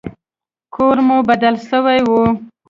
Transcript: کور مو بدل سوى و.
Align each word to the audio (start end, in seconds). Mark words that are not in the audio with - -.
کور 0.75 0.97
مو 1.07 1.17
بدل 1.29 1.55
سوى 1.69 1.99
و. 2.09 2.11